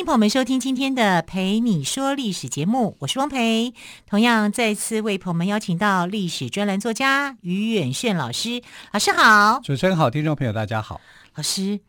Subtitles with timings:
[0.00, 3.74] 迎朋友们收听今天的《陪你说历史》节目，我是汪培。
[4.06, 9.60] 同样再次为朋友们邀请到历史专栏作家于远炫老师，老师好。
[9.62, 11.02] 主持人好，听众朋友大家好。
[11.34, 11.80] 老师，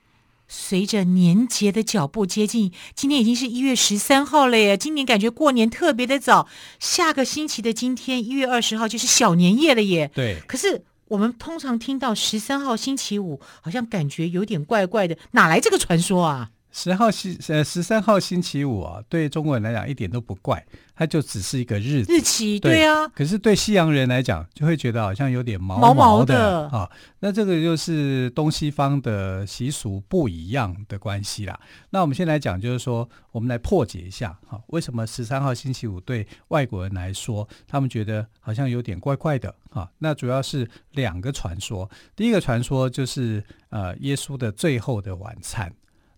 [0.50, 4.76] 随着年节的脚步接近，今天已经是一月十三号了耶！
[4.76, 6.50] 今年感觉过年特别的早，
[6.82, 10.12] 下个星期的今天一月二十号就是小年夜了耶。
[10.14, 10.42] 对。
[10.50, 16.50] 可是我们通常听到十三号星期五，好像感觉有点怪怪的，哪来这个传说啊？
[16.72, 23.08] 十号星呃十三号星期五啊，对中国人来讲一点都不怪，它就只是一个日子日期，对啊。
[23.10, 26.90] 可是对西洋人来讲，就会觉得好像有点毛毛的，啊。
[27.20, 31.60] 那这个就是东西方的习俗不一样的关系啦。
[31.90, 39.90] 那我们先来讲，就是说我们来破解一下哈，为什么十三号星期五对外国人来说，他们觉得好像有点怪怪的啊？
[40.00, 45.72] 那主要是两个传说，第一个传说就是呃耶稣的最后的晚餐。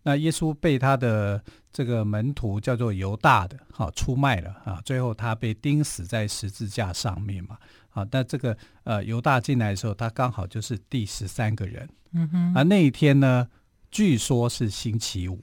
[0.03, 7.57] 那耶稣被他的这个门徒叫做犹大的，好出卖了啊，最后他被钉死在十字架上面嘛，
[7.91, 13.47] 啊，那这个呃犹大进来的时候，他刚好就是第十三个人，嗯哼，啊那一天呢，
[13.89, 15.39] 据说是星期五，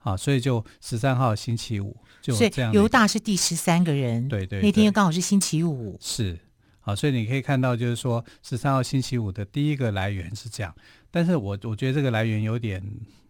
[0.00, 6.36] 啊，所以就十三号星期五就这样，犹大是第十三个人，对，对对，那天又刚好是星期五，是，
[6.80, 10.74] 啊，所以你可以看到就是说十三号星期五的第一个来源是这样，
[11.12, 12.82] 但是我我觉得这个来源有点。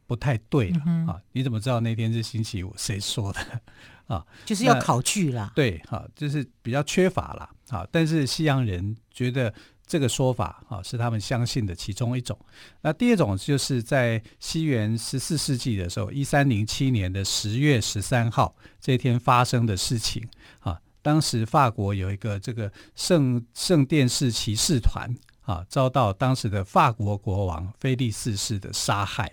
[0.06, 1.20] 不太对了、嗯、啊！
[1.32, 2.74] 你怎么知道那天是星期五？
[2.76, 3.40] 谁说的
[4.06, 4.24] 啊？
[4.44, 5.50] 就是要考据啦。
[5.54, 7.48] 对，哈、啊，就是比较缺乏啦。
[7.68, 7.86] 啊。
[7.90, 9.52] 但是西洋人觉得
[9.86, 12.38] 这个说法啊是他们相信的其中一种。
[12.82, 20.28] 那第二种就是在西元十四世纪的时候，一三零七年的十月十三号这一天发生的事情
[20.60, 20.78] 啊。
[21.00, 29.32] 当时法国有一个这个圣圣殿式骑士团啊，遭到当时的法国国王菲利四世的杀害。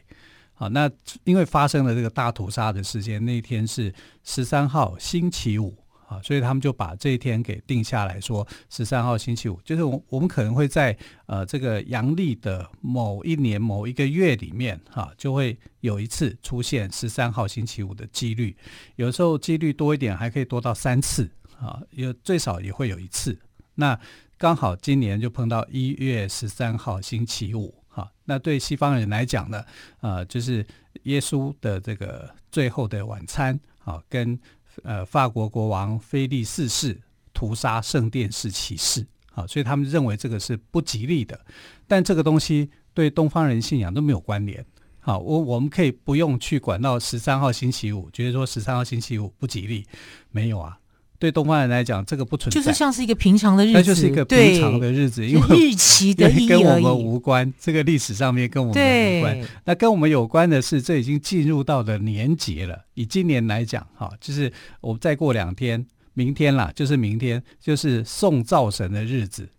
[0.60, 0.92] 好，那
[1.24, 3.94] 因为发生了这个大屠杀的事件，那一天是
[4.26, 5.74] 十三号星期五
[6.06, 10.94] 啊，所以他们就把这一天给定下来说，十三号星期五，就是我我们可能会在
[11.28, 18.54] 呃这个阳历的某一年某一个月里面哈、就会有一次出现十三号星期五的几率，
[18.98, 23.40] 有时候几率多一点，还可以多到三次啊，有最少也会有一次。
[23.76, 23.98] 那
[24.38, 27.74] 刚好今年就碰到一月十三号星期五。
[28.00, 29.62] 好，那对西方人来讲呢，
[30.00, 30.66] 呃，就是
[31.04, 34.40] 耶稣的这个最后的晚餐，啊，跟
[34.84, 36.98] 呃法国国王菲利四世
[37.34, 41.38] 屠杀圣殿式骑士，啊，所以他们认为这个是不吉利的。
[41.90, 44.66] 但这个东西对东方人信仰都没有关联。
[45.02, 49.86] 好，我我们可以不用去管到十三号星期五，觉得说十三号星期五不吉利，
[50.32, 50.80] 没有啊。
[51.20, 59.42] 对东方人来讲，这个不存在，就是像是一个平常的日子，那就是一个平常的日子，因为日期的 意义跟我们无关，这个历史上面跟我们无关。
[59.66, 62.86] 那跟我们有关的是，这已经进入到了年节了。
[62.94, 69.50] 以今年来讲，哈，就是我们再过两天，明天啦，就是明天，就是送灶神的日子，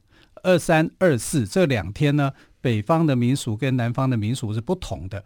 [0.43, 2.33] 二三二四这两天呢，
[2.63, 5.23] 北方的民俗跟南方的民俗是不同的。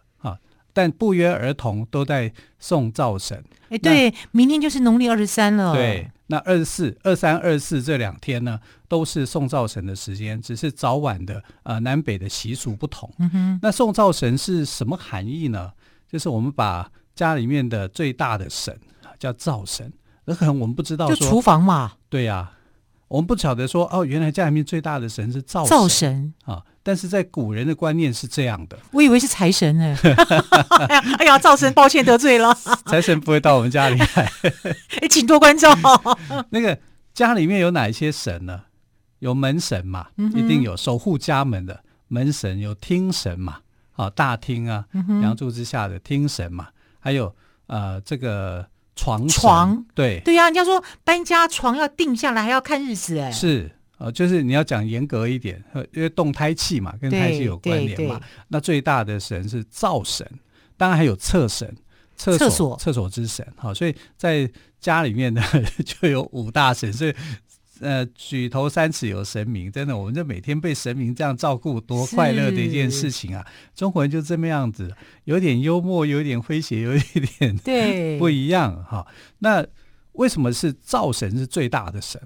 [0.75, 3.41] 但不约而同都在送灶神。
[3.69, 5.73] 哎，对，明天就是农历二十三了。
[5.73, 8.59] 对，那二十四、二三、二四这两天呢，
[8.89, 13.09] 都是送灶神的时间，只是早晚的呃南北的习俗不同。
[13.19, 13.59] 嗯哼。
[13.61, 15.71] 那送灶神是什么含义呢？
[16.11, 18.77] 就是我们把家里面的最大的神
[19.17, 19.93] 叫灶神，
[20.25, 21.93] 那可能我们不知道，就厨房嘛。
[22.09, 22.51] 对呀、啊，
[23.07, 26.63] 我们不晓得说哦，原来家里面最大的神是灶神灶神啊。
[26.87, 29.97] 但是在古人的观念是这样的，我以为是财神呢。
[31.17, 32.55] 哎呀，灶神，抱歉得罪了。
[32.85, 34.31] 财神不会到我们家里来。
[35.01, 35.75] 哎，请多关照。
[36.51, 36.77] 那个
[37.11, 38.65] 家里面有哪一些神呢？
[39.17, 43.61] 有门神嘛，嗯、一定有守护家门的门神，有厅神嘛，
[43.95, 46.67] 啊，大厅啊，梁、嗯、柱之下的厅神嘛，
[46.99, 47.35] 还有
[47.65, 48.63] 呃这个
[48.95, 53.71] 床床，对对呀、啊，人家说搬家床要定下来，还要看日子哎，是。
[53.97, 55.63] 呃，就是你要讲严格一点，
[55.93, 58.19] 因为动胎气嘛，跟胎气有关联嘛。
[58.49, 60.29] 那最大的神是灶神，
[60.75, 61.75] 当然还有厕神，
[62.15, 63.45] 厕所厕所之神。
[63.55, 64.49] 好，所以在
[64.79, 65.41] 家里面呢，
[65.83, 66.91] 就有五大神。
[66.91, 67.13] 所以
[67.81, 73.45] 呃，举头三尺有神明，真的，我们这每天被神明这样照顾，多快乐的一件事情啊！
[73.75, 74.89] 中国人就这么样子，
[75.25, 76.99] 有点幽默，有点诙谐，有一
[77.37, 79.05] 点对不一样哈。
[79.39, 79.65] 那
[80.13, 82.21] 为什么是灶神是最大的神？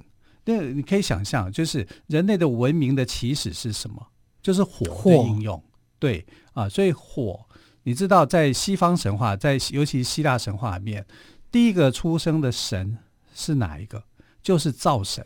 [0.50, 4.07] 那你可以想象，就是人类的文明的起始是什么？
[4.42, 5.63] 就是火的应用。
[6.00, 7.46] 对啊，所以火，
[7.84, 11.06] 你知道，在西方神话，在尤其希腊神话里面，
[11.51, 12.98] 第一个出生的神
[13.36, 14.01] 是哪一个？
[14.42, 15.24] 就是灶神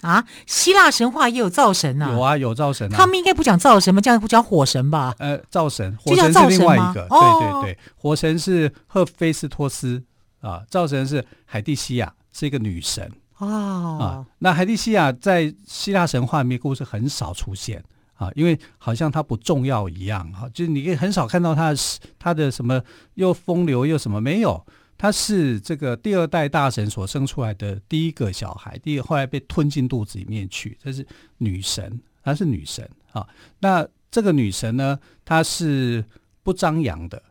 [0.00, 0.24] 啊！
[0.46, 2.12] 希腊神话也有灶神啊？
[2.12, 2.96] 有啊，有灶神啊。
[2.96, 4.00] 他们应该不讲灶神吗？
[4.00, 5.14] 这样不讲火神吧？
[5.18, 7.06] 呃，灶神，火神是另外一个。
[7.10, 10.02] 对对对，火神是赫菲斯托斯
[10.40, 13.98] 啊，灶神是海蒂西亚，是一个女神哦。
[14.00, 17.82] 啊，那海蒂西亚在希腊神话里面故事很少出现。
[18.14, 21.78] 啊，因为好像他不重要一样，哈，就是你可以很少看到他的
[22.18, 22.82] 他的什么
[23.14, 31.06] 又风流又什么没有，他是这个第二代大神所生出来的第一个小孩，第一后来被吞进肚子里面去，这是
[31.36, 33.24] 女神，她是女神啊。
[33.60, 36.04] 那这个女神呢，她是
[36.42, 37.22] 不张扬的，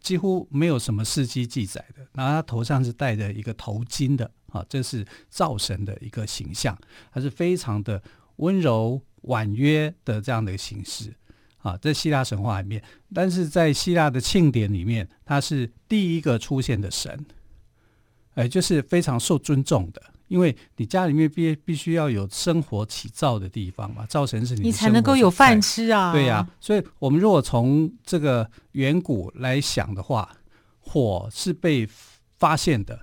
[0.00, 2.06] 几乎没有什么事迹记载的。
[2.12, 6.78] 然后她头上是戴着一个头巾的，啊，这是灶神的一个形象，
[7.12, 8.02] 他是非常的
[8.36, 9.02] 温柔。
[9.22, 11.12] 婉约的这样的一个形式
[11.58, 12.82] 啊，在希腊神话里面，
[13.12, 17.26] 但是在希腊的庆典里面，他是第一个出现的神，
[18.34, 30.30] 哎，就是非常受尊重的，因为你家里面必必须要有生火起灶的地方嘛，灶神是你，你才能够有饭吃啊，对呀、啊，所以我们如果从这个远古来想的话，
[30.78, 31.88] 火是被
[32.38, 33.00] 发现的，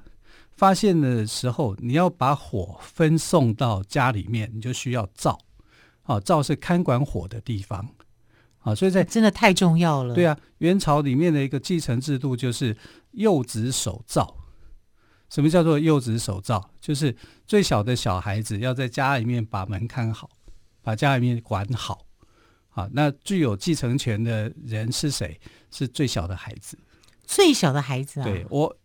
[0.56, 5.40] 发现的时候，你要把火分送到家里面，你就需要灶。
[6.04, 7.90] 啊，灶是看管火的地方，
[8.60, 10.14] 啊，所以在真的太重要了。
[10.14, 12.78] 对啊，元朝里面的一个继承制度就是
[13.14, 14.38] 幼子守灶。
[15.30, 16.70] 什么叫做幼子守灶？
[16.80, 20.30] 就是最小的小孩子要在家里面把门看好，
[20.82, 22.06] 把家里面管好。
[22.70, 25.40] 啊，那具有继承权的人是谁？
[25.72, 26.78] 是最小的孩子。
[27.26, 28.24] 最小的孩子啊？
[28.24, 28.76] 对，我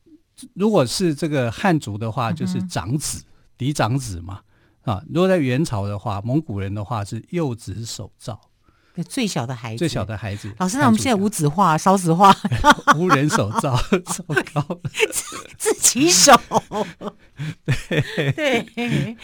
[0.55, 3.27] 如果是这个汉族的话，就是长子、嗯、
[3.59, 4.43] 嫡长子嘛。
[4.83, 8.41] 啊，如果在元朝的话，蒙古人的话是幼子守灶，
[9.09, 10.53] 最小的孩子，最小的孩子。
[10.59, 12.35] 老师，那我们现在无纸化、烧纸化，
[12.97, 13.77] 无人手造，
[14.07, 14.81] 糟糕，
[15.57, 16.39] 自己手。
[17.65, 19.17] 对对，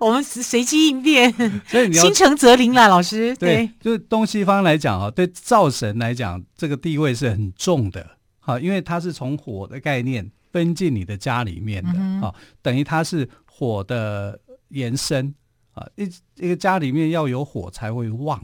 [0.00, 1.32] 我们随机应变，
[1.66, 3.34] 所以你要心诚则灵啦，老师。
[3.36, 8.06] 对，对就是东西方来讲啊，对灶神来讲，这个地位是很重的。
[8.38, 11.90] 好，因为它是从火的概念分进你的家里面的，
[12.20, 14.40] 好、嗯，等于它是火的。
[14.70, 15.34] 延伸
[15.72, 16.04] 啊，一
[16.44, 18.38] 一个家里面要有火才会旺，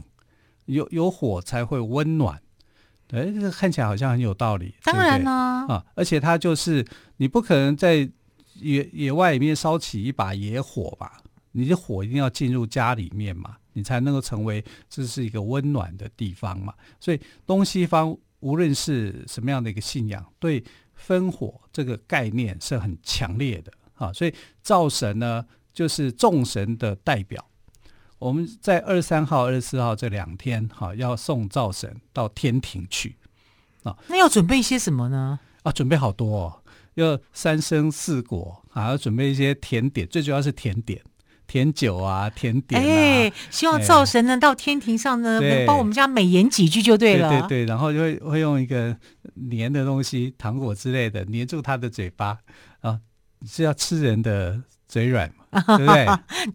[0.65, 2.41] 有有火才会温暖。
[3.07, 4.73] 对，这个看起来好像很有道理。
[4.83, 5.31] 当然呢，
[5.69, 6.85] 啊，而且它就是
[7.17, 8.09] 你不可能在
[8.55, 11.21] 野野外里面烧起一把野火吧？
[11.51, 16.73] 你的火一定要进入家里面嘛，你才能够成为这是一个温暖的地方嘛。
[16.99, 20.63] 所以东西方无论是什么样的一个信仰，对
[20.95, 24.11] 分火这个概念是很强烈的啊。
[24.11, 24.33] 所以
[24.63, 27.45] 灶神呢，就是众神的代表，
[28.19, 33.17] 我们在二十三号、二十四号这两天，哈，要送灶神到天庭去
[33.83, 33.95] 啊。
[34.07, 35.39] 那要准备一些什么呢？
[35.63, 36.61] 啊，准备好多哦，
[36.93, 41.01] 要三生四果，还要准备一些甜点，最主要是甜点、
[41.45, 42.85] 甜酒啊、甜点啊。
[42.85, 47.29] 哎，希望灶神呢到天庭上呢，能帮我们家美言几句就对了。
[47.29, 48.95] 对对对，然后就会会用一个
[49.51, 52.37] 粘的东西，糖果之类的粘住他的嘴巴
[52.79, 52.99] 啊，
[53.45, 54.61] 是要吃人的
[54.95, 55.43] 嘴软嘛。
[55.77, 56.05] 对不对？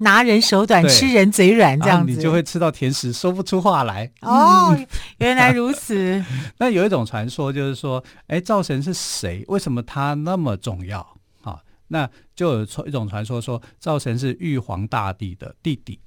[0.01, 4.11] 拿人手短，吃人嘴软，这样子你就会吃到甜食，说不出话来。
[4.21, 4.75] 哦，
[5.19, 6.23] 原来如此。
[6.59, 9.45] 那有一种传说，就是说，哎，灶神是谁？
[9.49, 11.01] 为什么他那么重要？
[11.43, 15.99] 啊，那就有一种传说说，灶神是玉皇大帝的弟弟。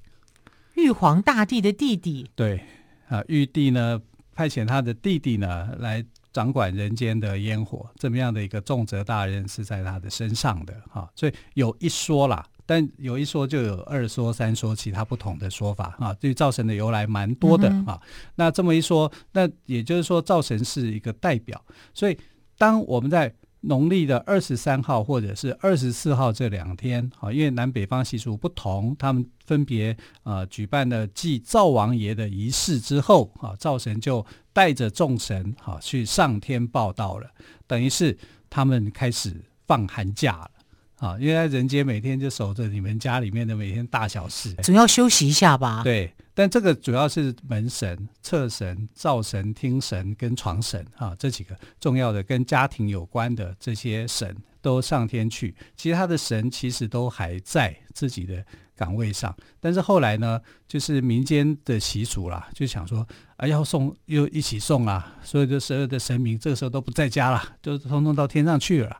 [0.74, 2.28] 玉皇大帝的弟弟。
[2.34, 2.60] 对
[3.08, 4.00] 啊，玉帝呢
[4.34, 10.74] 派遣他的弟弟呢来掌管人间的烟火，这么样的一个重责大任是在他的身上的。
[10.90, 12.46] 哈，所以有一说啦。
[12.66, 16.14] 但有一说就有二说三说，其他不同的说法啊。
[16.14, 18.00] 对灶神的由来蛮多的啊。
[18.36, 21.62] 那这么一说，那也就是说灶神是一个代表。
[21.92, 22.18] 所以
[22.56, 34.24] 当我们在农历的二十三号或者是二十四号这两天啊，因为南北方习俗不同，他们分别啊举办了祭灶王爷的仪式之后啊，灶神就
[34.54, 37.28] 带着众神啊去上天报道了，
[37.66, 38.16] 等于是
[38.48, 40.50] 他们开始放寒假了。
[40.98, 45.82] 啊，因为在人间每天就守着你们家里面的每天大小事，总要休息一下吧？
[45.82, 58.42] 对，但这个主要是门神、厕神、灶神、厅神跟床神啊，这几个重要的跟家庭有关的这些神都上天去，其他的神其实都还在自己的
[58.76, 59.34] 岗位上。
[59.60, 68.96] 但是后来呢，就是民间的习俗啦，就想说啊，要送又一起送啊，所有的所有的神明这个时候都不在家了，就通通到天上去了。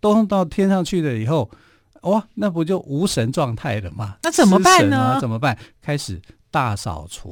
[0.00, 1.50] 都到天上去了以后，
[2.02, 4.16] 哇，那不就无神状态了吗？
[4.22, 5.18] 那怎么办呢？
[5.18, 5.58] 怎么办？
[5.80, 7.30] 开始大扫除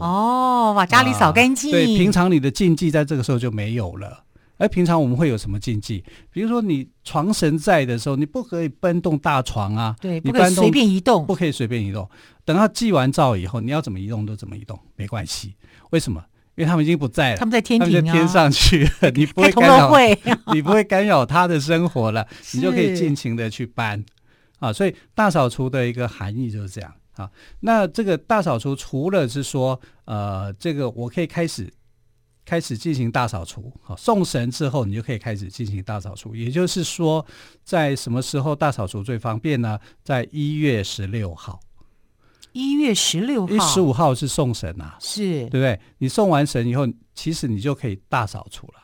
[0.00, 1.70] 哦，把家里扫干净。
[1.70, 4.23] 对，平常你的禁忌在这个时候就没有了。
[4.56, 6.04] 而平常我们会有什么禁忌？
[6.30, 12.08] 比如说，你床神在的时候，你不可以搬动大床啊，对，不可以随便移动，不可以随便移动。
[12.44, 15.54] 等到祭完灶以后，你要怎么移动都怎么移动，没关系。
[15.90, 16.24] 为什么？
[16.56, 19.90] 因为他们已经不在了，他们在天庭、啊，他们在天上去了， 你不会干扰，
[20.54, 24.04] 你不会干扰他的生活了， 你就可以尽情的去搬
[24.60, 24.72] 啊。
[24.72, 27.28] 所以大扫除的一个含义就是这样啊。
[27.58, 31.68] 那这个大扫除除了是说，呃，这个我可以开始。
[32.44, 36.34] 开始进行大扫除，好，送神之后，你就可以开始进行大扫除。
[36.34, 37.24] 也就是说，
[37.64, 39.78] 在什么时候大扫除最方便呢？
[40.02, 41.60] 在一月十六号。
[42.52, 45.80] 一月十六号，十五号是送神啊，是对不对？
[45.98, 48.74] 你送完神以后，其实你就可以大扫除了。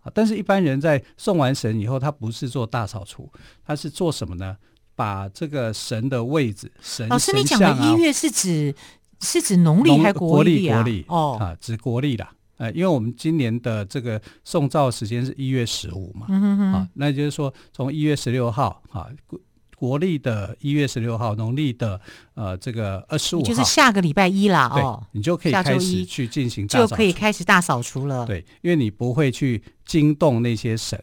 [0.00, 3.30] 啊，但是一般人在送完神以后，他不是做大扫除，
[3.64, 4.56] 他是做什么呢？
[4.94, 8.74] 把这个神的位置，神老师，你讲的一月是指
[9.20, 10.82] 是指农历还是国历啊？
[10.82, 12.26] 国历哦，啊，指国历的。
[12.56, 19.40] 呃，因为我们今年的这个送灶时间是一月十五嘛，嗯、哼哼啊，那就是说从一月十六号啊，国
[19.76, 22.00] 国历的一月十六号，农历的
[22.34, 30.98] 呃这个二十五号，就是下个礼拜一啦，哦，你就可以开始去进行大扫除，就可以开始大扫除了，对，因为你不会去惊动那些神。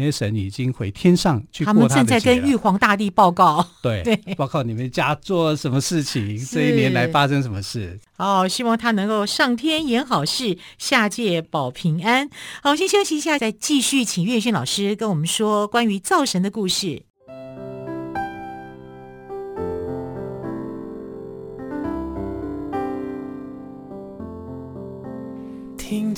[0.00, 8.00] 那些神已经回天上去过他，他们正在跟玉皇大帝报告，对 对，报告你们家做什么事情，这一年来发生什么事。
[8.16, 12.30] 哦，希望他能够上天演好事，下界保平安。
[12.62, 17.09] 好，先休息一下，再继续请岳轩老师跟我们说关于灶神的故事。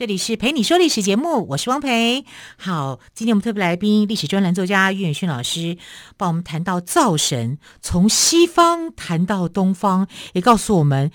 [0.00, 2.24] 这里是陪你说历史节目，我是汪培。
[2.56, 5.76] 好，今天我们特别来宾，历史专栏作家岳远勋老师，
[6.16, 11.10] 帮我们谈到灶神，从西方谈到东方，也告诉我们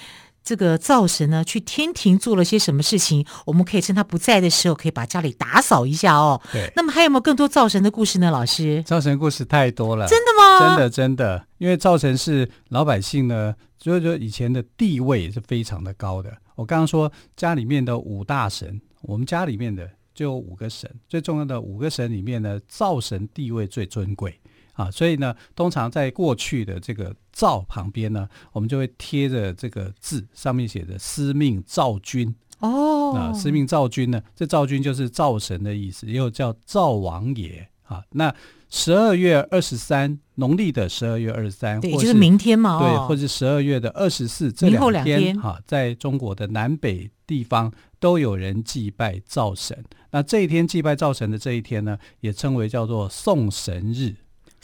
[0.46, 3.25] 这个灶神呢，去天庭做了些什么事情。
[3.46, 6.40] 我们可以趁他不在的时候，可以把家里打扫一下哦。
[6.54, 6.72] 对。
[6.75, 8.30] 那么还有没有更多灶神的故事呢？
[8.30, 10.70] 老师，灶神故事太多了，真的吗？
[10.70, 16.32] 真的真的，因为灶神是老百姓呢，所以说以前的地位是非常的高的。
[16.54, 24.40] 我刚刚说家里面的五大神，我们家里面的就有五个神，最重要的五个神里面呢，灶神地位最尊贵
[24.75, 38.34] 啊，所以呢，通常在过去的这个灶旁边呢，我们就会贴着这个字，上面写着“司命灶君”哦，啊，司命灶君呢，这灶君就是灶神的意思，也有叫灶王爷啊，那。
[38.67, 49.82] 十二月二十三，农历的十二月二十三，对，就是明天嘛，对，或者十二月的二十四，这两天哈，在中国的南北地方都有人祭拜灶神。
[50.12, 54.13] 那这一天祭拜灶神的这一天呢，也称为叫做送神日。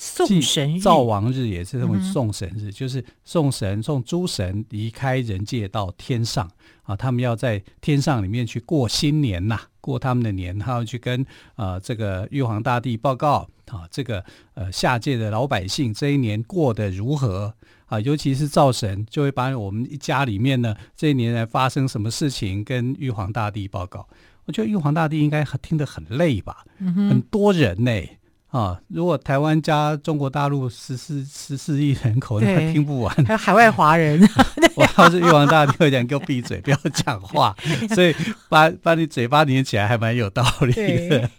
[0.04, 6.50] 送神日，灶王日也是称为送神日，嗯、就是送神送诸神离开人界到天上
[6.82, 17.54] 啊，他们要在天上里面去过新年呐、啊，过他们的年，他要去跟啊这个玉皇大帝报告啊，这个呃下界的老百姓这一年过得如何
[17.86, 24.08] 啊，尤其是灶神就会把我们一家里面呢这一年来发生什么事情跟玉皇大帝报告。
[24.46, 28.18] 我觉得玉皇大帝应该听得很累吧，嗯、很多人呢、欸。
[28.52, 28.78] 啊！
[28.90, 33.16] 如果台湾加中国大陆十四十四亿人口，那听不完。
[33.26, 34.22] 还有海外华人，
[34.76, 37.56] 我要是玉皇大帝会讲，给我闭嘴，不要讲话。
[37.96, 38.14] 所以
[38.50, 40.74] 把把你嘴巴黏起来，还蛮有道理
[41.08, 41.30] 的。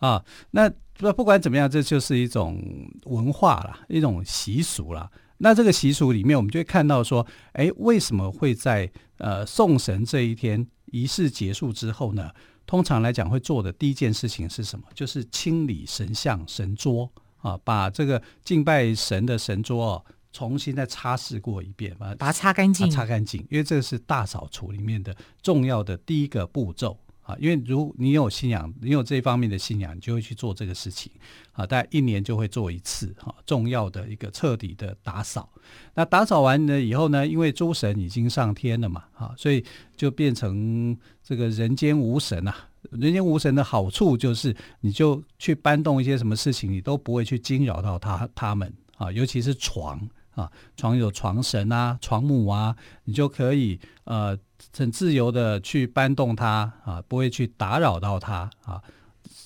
[0.00, 2.60] 啊，那不不管怎么样，这就是一种
[3.04, 5.08] 文化啦，一种习俗啦。
[5.36, 12.30] 那这个习俗里面，我们就会看到说，哎，为什么会在呃送神这一天仪式结束之后呢？
[12.68, 14.84] 通常来讲，会做的第一件事情是什么？
[14.94, 23.40] 就是清理神像、神桌啊，把这个敬拜神的神桌哦，重新再擦拭过一遍，把它把它擦干净，擦干净。
[23.50, 26.98] 因为这个是大扫除里面的重要的第一个步骤
[27.28, 31.12] 啊，因为如你有信仰，你有这方面的信仰，你就会去做这个事情
[31.52, 31.66] 啊。
[31.66, 35.46] 大概一年就会做一次哈，重要的一个彻底的打扫。
[35.94, 39.62] 那打扫完了以后呢，因为诸神已经上天了嘛，哈，所以
[39.94, 42.56] 就变成这个人间无神啊。
[42.92, 50.00] 人间无神的好处就是，你就去搬动一些什么事情，你都不会去惊扰到他他们啊，尤其是床
[50.38, 54.38] 啊，床有床神啊，床母啊，你就可以呃。
[54.76, 58.82] 很自由的去搬动它啊，不会去打扰到它啊。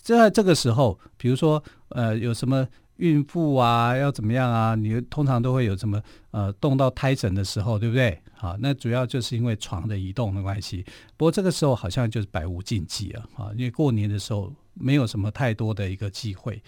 [0.02, 4.74] 在这个时候，比如说呃，有什么孕妇啊，要怎么样啊？
[4.74, 8.18] 你通常都会有什么呃，动到胎神的时候，对不对？
[8.40, 10.82] 啊，那主要就是因为床的移动的关系。
[11.18, 16.60] 不过这个时候好像就是百无禁忌了啊，因为过年的时候没有什么太多的一个机会。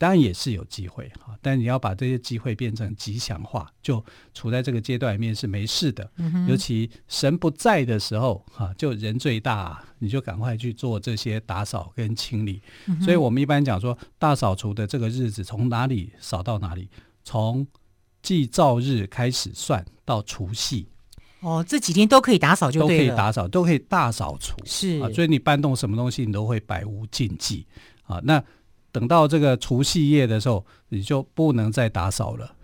[0.00, 4.02] 当然也是有机会哈，但你要把这些机会变成吉祥化，就
[4.32, 6.10] 处在这个阶段里面是没事的。
[6.16, 12.62] 嗯、尤其神不在的时候哈，就人最大，你就赶快去做这些打扫跟清理。
[12.86, 16.88] 嗯、所以我们一般讲说，大扫除的这个日子从哪里扫到哪里，
[17.22, 17.66] 从
[18.22, 20.88] 祭灶日开始算到除夕。
[21.40, 24.56] 哦，这几天都可以打扫就对了，都可以打扫，都可以大扫除。
[24.64, 27.66] 是啊，所以你搬动什么东西，你都会百无禁忌
[28.04, 28.18] 啊。
[28.24, 28.42] 那
[28.92, 32.54] 等到这个除夕夜的时候，你就不能再打扫了，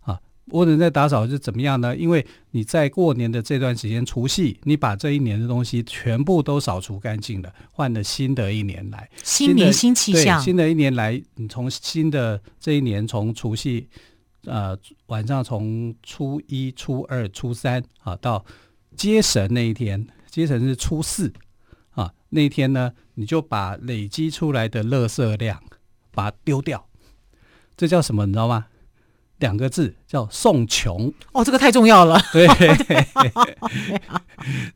[0.00, 1.96] 啊，不能再打扫是怎么样呢？
[1.96, 10.40] 因为你在过年的这段时间，除夕你把这一年的东西全部都扫除干净了，换了新的一年来，新年新气象。
[10.40, 13.88] 新的一年来，你从新的这一年，从除夕，
[14.44, 18.44] 呃，晚上从初一、初二、初三啊，到
[18.96, 21.32] 接神那一天，接神是初四。
[22.34, 25.62] 啊，那天呢，你就把累积出来的垃圾量
[26.10, 26.88] 把它丢掉，
[27.76, 28.26] 这叫什么？
[28.26, 28.66] 你知道吗？
[29.38, 31.12] 两个字叫送穷。
[31.32, 32.20] 哦，这个太重要了。
[32.32, 32.46] 对，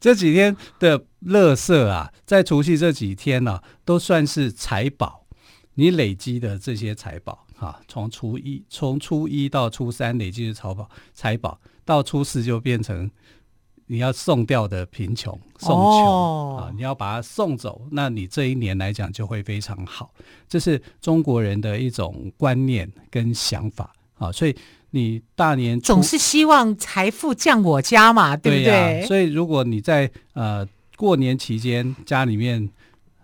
[0.01, 5.27] 这几天的垃圾啊，在除夕这几天呢、啊，都算是财宝。
[5.75, 13.11] 你累积的这些财宝啊，从初一从初一到初三累积的财宝，财宝到初四就变成。
[13.91, 16.73] 你要送掉的贫穷，送穷、哦、啊！
[16.77, 20.11] 你要把它送走，那你这一年来讲就会非常好。
[20.47, 24.55] 这是中国人的一种观念跟想法啊，所以
[24.91, 28.65] 你大年总是希望财富降我家嘛，对不对？
[28.65, 32.69] 对啊、所以如果你在呃过年期间家里面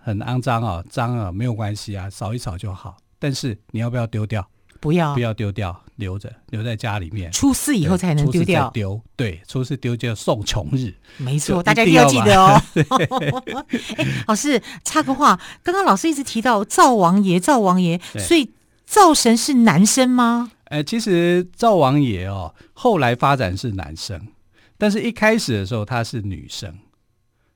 [0.01, 2.97] 很肮脏啊，脏啊没有关系啊，扫一扫就好。
[3.19, 4.47] 但是你要不要丢掉？
[4.81, 5.84] 不要，不要丢掉。
[5.97, 7.31] 留着，留在家里面。
[7.31, 8.71] 初四以后才能丢掉。
[8.71, 10.95] 丢，对，初四丢就送穷日。
[11.19, 12.61] 没错，大家一定要记得哦。
[13.97, 18.53] 哎，老师插个话，刚刚老师一直提到灶王爷，灶王爷，所以
[18.85, 20.51] 灶神是男生吗？
[20.65, 24.29] 哎，其实灶王爷哦，后来发展是男生，
[24.77, 26.77] 但是一开始的时候他是女生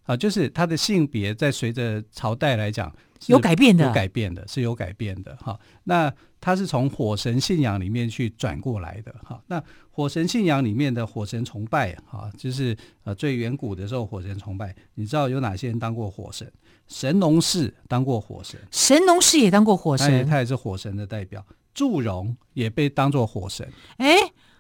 [0.05, 2.95] 啊，就是他的性别在随着朝代来讲
[3.27, 5.59] 有改变的，有改变的，是有改变的哈。
[5.85, 9.41] 那他是从火神信仰里面去转过来的哈。
[9.47, 16.51] 那火神信仰里面的火神崇拜哈，就是呃最远古的时候火神崇拜，你知道有哪些人当过火神？
[16.87, 21.45] 神农氏当过火神，神农氏也当过火神，他也是火神的代表。
[21.75, 23.71] 祝融也被当作火神。
[23.99, 24.17] 哎，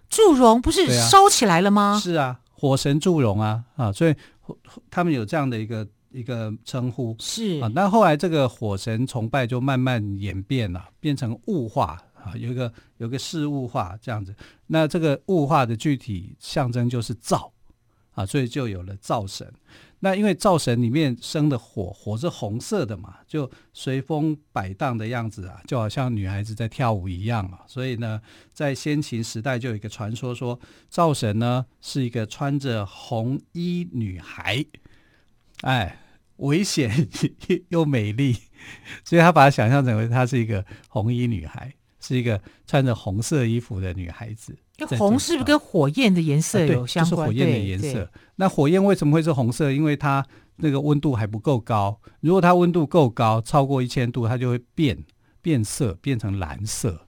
[0.08, 1.94] 祝融不是烧起来了吗？
[1.96, 4.14] 啊是啊，火神祝融啊啊，所以
[4.90, 5.86] 他们有这样的一个。
[6.18, 14.34] 一个称呼是啊，那后来这个火神崇拜就慢慢演变了，变成物化啊，有一个有一个事物化这样子。
[14.66, 17.52] 那这个物化的具体象征就是灶
[18.12, 19.52] 啊，所以就有了灶神。
[20.00, 27.64] 那因为灶神里面生的火，火是红色的嘛，就随风摆荡的样子啊，就好像女孩子在跳舞一样啊。
[27.66, 28.20] 所以呢，
[28.52, 34.64] 在先秦时代就有一个传说说，灶神呢是一个穿着红衣女孩。
[35.62, 35.98] 哎，
[36.38, 36.90] 危险
[37.70, 38.36] 又美丽，
[39.04, 44.56] 所以他把它想象成为她是一个红衣女孩，是一个穿着红色衣服的女孩子。
[44.96, 47.28] 红是不是跟火焰的颜色有相关？
[47.28, 48.08] 啊、就是火焰的颜色。
[48.36, 49.72] 那火焰为什么会是红色？
[49.72, 50.24] 因为它
[50.56, 52.00] 那个温度还不够高。
[52.20, 55.04] 如果它温度够高，超过一千度，它就会变
[55.42, 57.07] 变色，变成蓝色。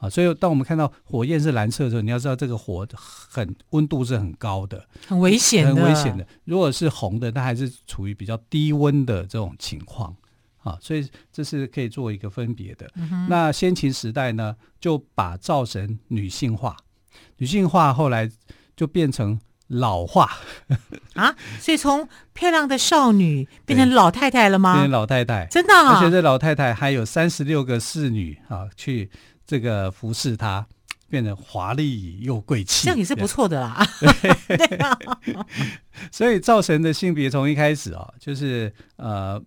[0.00, 6.26] 啊，所以当我们看到火焰是蓝色的时候，你要知道这个火很温度是很高的，很危险的，很危险的。
[6.44, 10.14] 如果是红的，它还是处于比较低温的这种情况。
[10.64, 12.90] 啊，所以这是可以做一个分别的。
[12.96, 16.76] 嗯、那先秦时代呢，就把灶神女性化，
[17.38, 18.30] 女性化后来
[18.76, 20.28] 就变成老化
[21.14, 24.74] 啊，所以从漂亮的少女变成老太太了吗？
[24.74, 25.94] 变成老太太，真的、啊。
[25.94, 29.10] 而且这老太太还有三十六个侍女啊，去。
[29.48, 30.64] 这个服侍他，
[31.10, 33.84] 变得华丽又贵气，这样也是不错的啦。
[34.46, 34.78] 对，
[36.12, 39.42] 所以灶神的性别从一开始啊，就是呃。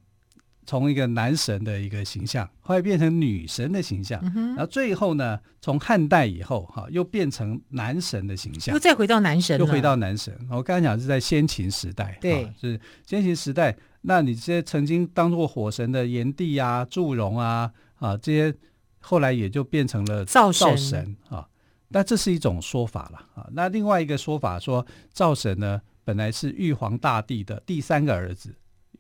[0.64, 10.34] 从一个男神的一个形象，后来变成女神的形象，嗯、然后最后呢，从汉代以后哈，又变成男神的形象，又再回到男神，又回到男神。
[10.50, 13.76] 我刚才讲是在先秦时代，对，是先秦时代。
[14.02, 18.56] 那你这些曾经当做火神的炎帝啊、祝融啊啊这些，
[19.02, 21.46] 后来也就变成了灶神啊。
[21.90, 23.50] 那这是一种说法了啊。
[23.52, 28.56] 那另外一个说法说，灶神呢本来是玉皇大帝的第三个儿子。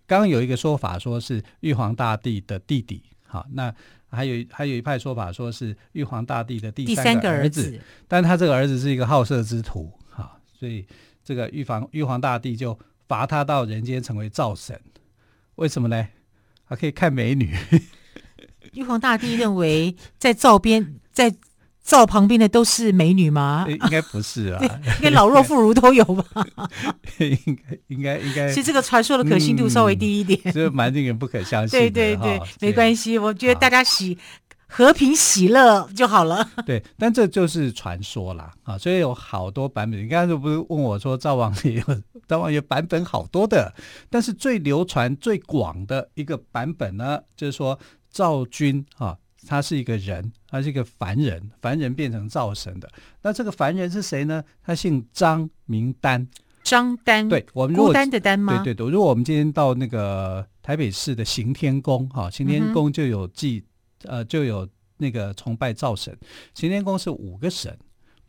[0.05, 3.73] 刚刚有一个说法，说是玉皇大帝的弟弟，好，那
[4.09, 10.85] 还有还有一派说法，说是玉皇大帝的第三个儿子，儿子，但他这个儿子是一个好色之徒，哈，所以
[11.23, 14.77] 这个玉皇玉皇大帝就罚他到人间成为灶神，
[15.55, 16.09] 为什么呢？
[16.65, 17.55] 还可以看美女。
[18.73, 21.34] 玉皇大帝认为在灶边在。
[21.84, 23.65] 灶旁边的都是美女吗？
[23.67, 24.62] 应该不是啊，
[24.99, 26.23] 应该老弱妇孺都有吧？
[27.17, 28.47] 应该应该应该。
[28.49, 31.79] 其实这个传说的可信度稍微低一点，这、嗯、蛮令人不可相信。
[31.79, 34.15] 对对对，没关系，我觉得大家喜
[34.67, 36.47] 和平喜乐就好了。
[36.67, 39.99] 对，但这就是传说啦啊，所以有好多版本。
[39.99, 41.84] 你刚才不是问我说灶王爷有
[42.29, 43.73] 灶王爷版本好多的，
[44.07, 47.77] 但是最流传最广的一个版本呢，就是说
[48.12, 49.17] 灶君啊。
[49.47, 52.88] 他是一个人，他是一个凡人，凡人变成灶神的。
[53.24, 54.43] 那这个凡人是谁呢？
[54.62, 56.28] 他姓张，名丹。
[56.63, 58.62] 张丹，对，我们孤单的单吗？
[58.63, 58.91] 对对对。
[58.91, 63.65] 如果我们今天到那个台北市的行天宫，哈，行天宫就有祭，
[64.04, 66.15] 嗯、呃，就有那个崇拜灶神。
[66.54, 67.76] 行天宫是五个神，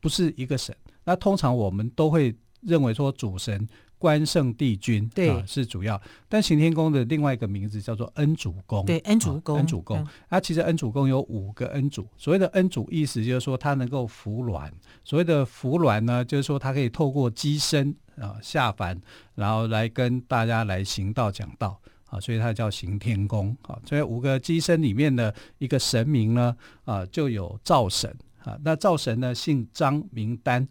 [0.01, 0.75] 不是一个神。
[1.05, 3.69] 那通常我们都会认为说主神。
[3.99, 10.05] 关圣帝君对啊是主要，但行天宫的另外一个名字叫做恩主公，对恩主公，恩主公。
[10.29, 14.69] 啊，其实恩主公有五个恩主，所谓的恩主意思就是说他能够扶鸾，
[15.05, 19.01] 所谓的扶鸾呢，就是说他可以透过机身啊下凡，
[19.37, 23.79] 然后来跟大家来行道讲道啊，所以他叫行天宫啊。
[23.89, 30.67] 所以五个机身里面的一个神明呢啊，就有灶神啊，那灶神呢姓张名丹。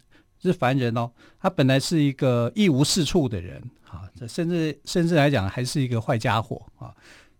[0.50, 6.94] 是凡人哦，他本来是一个一无是处的人啊，这甚至甚至来讲还是一个坏家伙啊。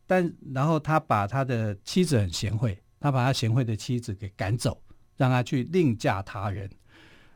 [0.06, 4.80] 但然后他把他的妻子很贤惠，他把他贤惠的妻子给赶走，
[5.16, 6.70] 让他去另嫁他人。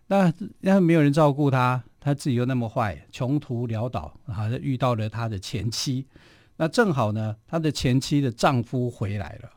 [0.06, 6.06] 那然后没有人照顾他，他自己又那么坏，穷途潦倒，好像遇到了他的前妻。
[6.56, 9.50] 那正好呢，他的前妻的丈夫回来了。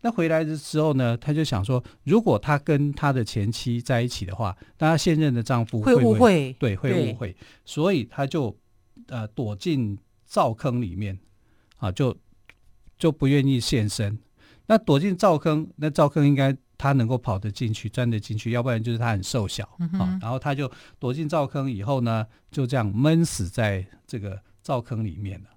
[0.00, 6.56] 那回来的时候呢，他就想说，如果他跟他的前妻在一起的话，那他现任的丈夫会不会，会误会？
[6.60, 7.36] 对，会误会。
[7.64, 8.56] 所以他就
[9.08, 11.18] 呃躲进灶坑里面，
[11.78, 12.16] 啊，就
[12.96, 14.16] 就不愿意现身。
[14.66, 20.16] 那躲进灶坑，那灶坑应该他能够跑得进去、钻得进去，要不然就是他很瘦小、嗯、啊。
[20.22, 25.48] 然后他就躲进灶坑以后呢，就这样闷死在这个灶坑里面了。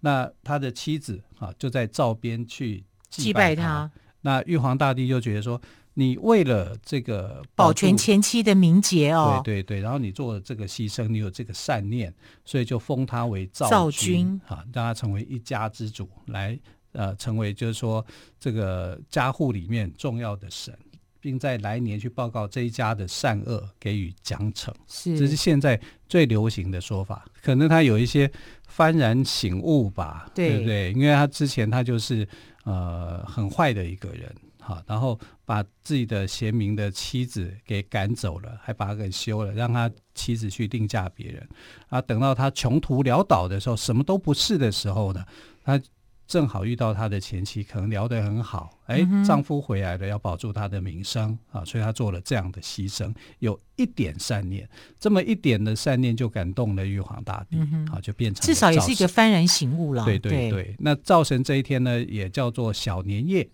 [0.00, 2.84] 那他的妻子啊，就在灶边去。
[3.10, 3.90] 祭拜他，
[4.20, 5.60] 那玉皇大帝就觉得说，
[5.94, 12.12] 你为了这个保全前妻的名节哦，对对对，然后你做了这个牺牲，你有这个善念，
[12.44, 16.58] 所以就封他为赵君啊，让他成为一家之主，来
[16.92, 18.04] 呃，成为就是说
[18.38, 20.76] 这个家户里面重要的神，
[21.20, 24.72] 并在来年去报告这一家的善恶，给予奖惩。
[24.86, 28.30] 是，这是现在最流行的说法，可能他有一些
[28.76, 30.92] 幡然醒悟吧，对，对不对？
[30.92, 32.28] 因为他之前他就是。
[32.68, 41.48] 呃，很坏的一个人，好，然后把自己的贤明的妻子给赶走了，还把他给休了，让他妻子去另嫁别人。
[41.88, 45.24] 啊，等到他穷途潦倒的时候，什么都不是的时候呢，
[45.64, 45.80] 他
[46.28, 54.68] 正好遇到他的前妻，可能聊得很好，哎，丈夫回来了，要保住他的名声啊，所以她做了这样的牺牲，有一点善念，
[55.00, 57.56] 这么一点的善念就感动了玉皇大帝，
[57.90, 60.04] 啊，就变成至少也是一个幡然醒悟了。
[60.04, 63.48] 对对对，对那灶神这一天呢，也叫做小年夜。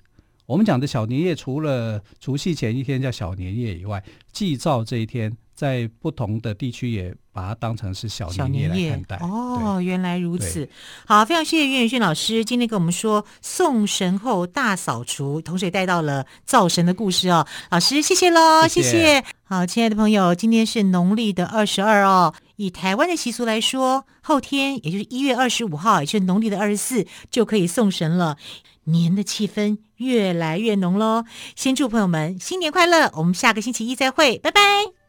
[0.47, 5.35] 我们讲的小年夜，除了除夕前一天叫小年夜以外，祭灶这一天。
[5.55, 9.17] 在不同的地区也把它当成是小年夜来看待。
[9.19, 10.69] 哦，原来如此。
[11.07, 17.47] 好，非常谢谢岳远逊老师今天跟我们说送神后大扫除，同时也带到了灶神的故事哦。
[17.71, 18.91] 老师，谢谢喽，谢谢。
[18.91, 19.25] 谢谢。
[19.45, 22.35] 好，亲爱的朋友，今天是农历的二十二哦。
[22.57, 28.37] 以台湾的习俗来说，后天也就是一月二十五号，也就是农历的二十四，就可以送神了。
[28.85, 31.25] 年的气氛越来越浓喽。
[31.57, 35.04] 先祝朋友们新年快乐，我们下个星期一再会，拜拜。